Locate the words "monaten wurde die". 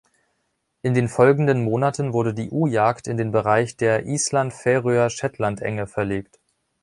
1.63-2.49